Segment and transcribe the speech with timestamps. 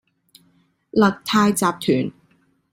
[0.89, 2.11] 勒泰集團